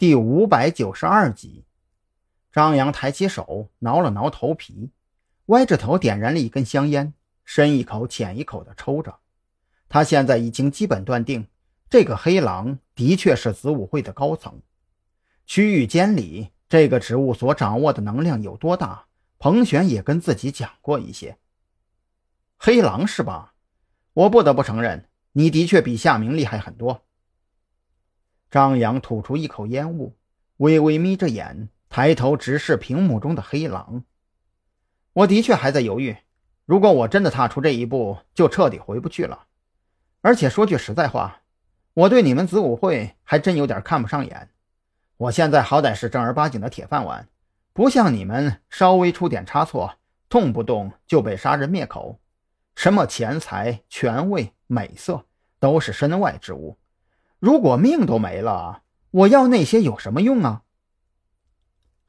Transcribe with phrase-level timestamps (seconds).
[0.00, 1.66] 第五百九十二集，
[2.50, 4.92] 张扬抬起手挠了挠头皮，
[5.44, 7.12] 歪着头点燃了一根香烟，
[7.44, 9.18] 深一口浅一口的抽着。
[9.90, 11.46] 他现在已经基本断定，
[11.90, 14.62] 这个黑狼的确是子午会的高层。
[15.44, 19.04] 区域监理这个职务所掌握的能量有多大？
[19.38, 21.36] 彭璇也跟自己讲过一些。
[22.56, 23.52] 黑狼是吧？
[24.14, 27.04] 我不得不承认，你的确比夏明厉害很多。
[28.50, 30.16] 张扬吐出一口烟雾，
[30.56, 34.04] 微微眯着眼，抬头直视屏幕中的黑狼。
[35.12, 36.16] 我的确还在犹豫，
[36.66, 39.46] 如果我真的踏出这一步，就彻底回不去了。
[40.20, 41.42] 而且说句实在话，
[41.94, 44.50] 我对你们子午会还真有点看不上眼。
[45.16, 47.28] 我现在好歹是正儿八经的铁饭碗，
[47.72, 49.94] 不像你们稍微出点差错，
[50.28, 52.18] 动不动就被杀人灭口。
[52.74, 55.24] 什么钱财、权位、美色，
[55.60, 56.76] 都是身外之物。
[57.40, 60.62] 如果命都没了，我要那些有什么用啊？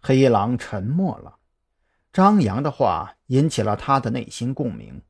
[0.01, 1.37] 黑狼沉默了。
[2.11, 5.01] 张扬的话引起了他的内心共鸣。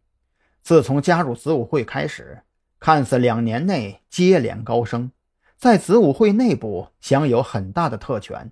[0.62, 2.44] 自从加入子午会开始，
[2.80, 5.12] 看似两年内接连高升，
[5.58, 8.52] 在子午会内部享有很大的特权。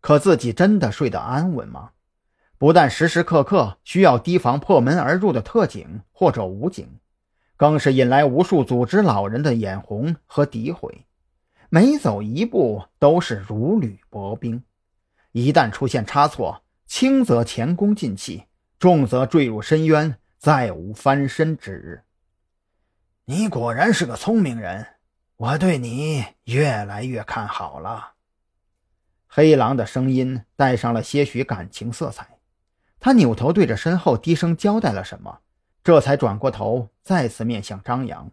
[0.00, 1.92] 可自己真的睡得安稳吗？
[2.58, 6.98] 不但时时刻刻需要提防破门而入的特警或者武警。
[7.56, 11.06] 更是引来无数组织老人的眼红和诋毁，
[11.68, 14.62] 每走一步都是如履薄冰。
[15.32, 18.44] 一旦出现差错，轻则前功尽弃，
[18.78, 22.02] 重则坠入深渊，再无翻身之日。
[23.24, 24.86] 你果然是个聪明人，
[25.36, 28.12] 我对你越来越看好了。
[29.26, 32.38] 黑狼的声音带上了些许感情色彩，
[33.00, 35.40] 他扭头对着身后低声交代了什么。
[35.86, 38.32] 这才转过头，再次面向张扬：“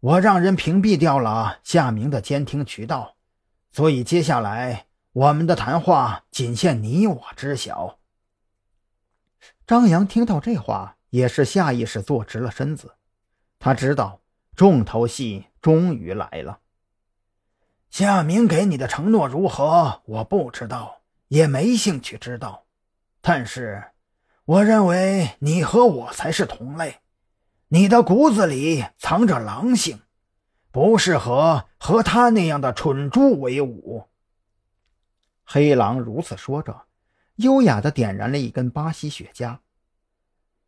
[0.00, 3.16] 我让人屏蔽掉了夏明的监听渠道，
[3.72, 8.00] 所以接下来我们的谈话仅限你我知晓。”
[9.66, 12.96] 张扬听到这话，也是下意识坐直了身子。
[13.58, 14.20] 他知道
[14.54, 16.58] 重头戏终于来了。
[17.88, 20.02] 夏明给你的承诺如何？
[20.04, 22.66] 我不知道，也没兴趣知道。
[23.22, 23.82] 但是。
[24.46, 27.00] 我认为你和我才是同类，
[27.66, 29.98] 你的骨子里藏着狼性，
[30.70, 34.04] 不适合和他那样的蠢猪为伍。
[35.42, 36.82] 黑狼如此说着，
[37.34, 39.58] 优雅的点燃了一根巴西雪茄。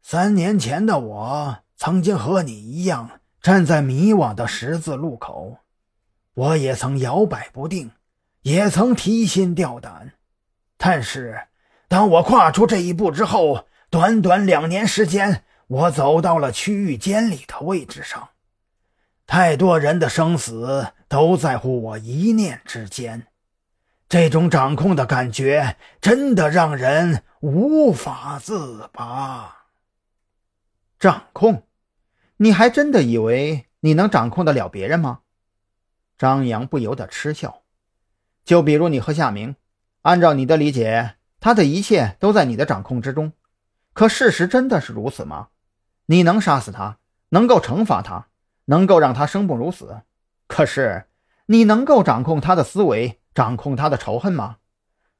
[0.02, 5.58] 三年前的我曾经和你一样站在迷惘的十字路口，
[6.34, 7.92] 我也曾摇摆不定，
[8.42, 10.14] 也曾提心吊胆，
[10.76, 11.42] 但是。
[11.90, 18.30] 当我跨出这一步之后，短短两年时间，我走到了区域监理的位置上。
[19.26, 23.28] 太多人的生死都在乎我一念之间，
[24.06, 29.64] 这种掌控的感觉真的让人无法自拔。
[30.98, 31.62] 掌控？
[32.36, 35.20] 你还真的以为你能掌控得了别人吗？
[36.18, 37.62] 张扬不由得嗤笑。
[38.44, 39.56] 就比如你和夏明，
[40.02, 41.14] 按照你的理解。
[41.40, 43.32] 他的一切都在你的掌控之中，
[43.98, 45.48] 可事实真的是如此吗？
[46.06, 46.98] 你能杀死他，
[47.30, 48.28] 能够惩罚他，
[48.66, 50.02] 能够让他生不如死。
[50.46, 51.06] 可是，
[51.46, 54.58] 你能够掌控他的思维，掌控他的仇恨吗？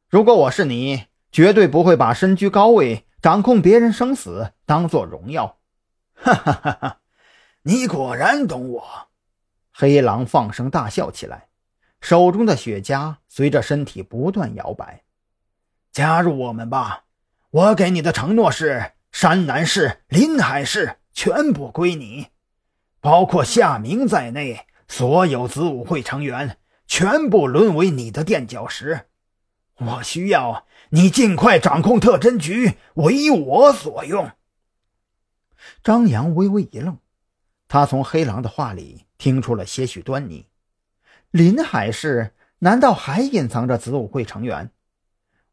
[0.09, 5.59] 如果我是你，绝对不会把身居高位、掌控别人生死当做荣耀。
[6.15, 7.01] 哈哈哈哈！
[7.63, 9.09] 你果然懂我。
[9.73, 11.49] 黑狼放声大笑起来，
[12.01, 15.03] 手中的雪茄随着身体不断摇摆。
[15.91, 17.07] 加入我们吧！
[17.51, 22.27] 我给你的承诺是：山南市、临海市全部归你，
[23.01, 29.07] 包括夏明在内，所有子午会成员全部沦为你的垫脚石。
[29.77, 34.31] 我需要你尽快掌控特侦局，为我所用。
[35.83, 36.99] 张扬微微一愣，
[37.67, 40.47] 他从黑狼的话里听出了些许端倪。
[41.31, 44.71] 临海市难道还隐藏着子午会成员？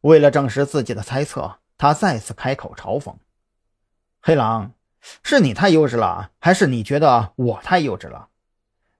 [0.02, 3.14] 为了证实自己的猜测，他再次开口嘲讽
[4.22, 4.72] ：“黑狼，
[5.22, 8.28] 是你太幼稚了，还是你觉得我太幼稚了？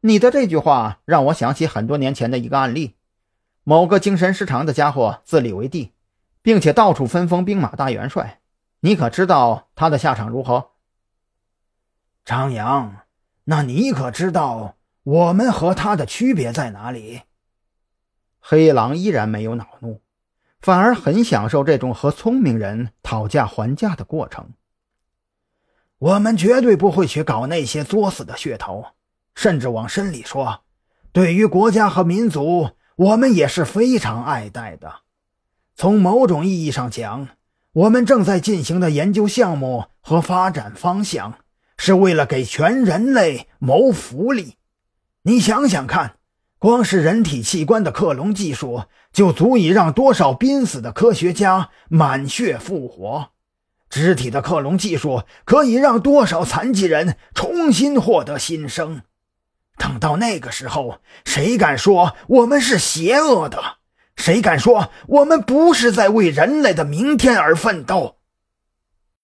[0.01, 2.95] 你的这句话让我想起很多年前的一个案例：
[3.65, 5.93] 某个精神失常的家伙自立为帝，
[6.43, 8.41] 并且到处分封兵马大元帅。
[8.81, 10.73] 你可知道他的下场如何？”
[12.25, 13.05] 张扬，
[13.45, 17.23] 那你可知道我们和他的区别在哪里？
[18.39, 20.03] 黑狼依然没有恼怒。
[20.67, 24.55] 反而很享受这种和聪明人讨价还价的过程。
[25.99, 28.85] 我们绝对不会去搞那些作死的噱头，
[29.37, 30.65] 甚至往深里说，
[31.13, 34.93] 对于国家和民族，我们也是非常爱戴的。
[35.77, 37.29] 从某种意义上讲，
[37.73, 41.39] 我们正在进行的研究项目和发展方向，
[41.79, 44.57] 是为了给全人类谋福利。
[45.23, 46.17] 你想想看，
[46.59, 53.31] 光是人体器官的克隆技术，就足以让多少濒死的科学家满血复活；
[53.91, 59.03] 肢体的克隆技术可以让多少残疾人重新获得新生。
[59.77, 63.61] 等到那个时候，谁敢说我们是邪恶的？
[64.17, 68.16] 谁敢说我们不是在为人类的明天而奋斗？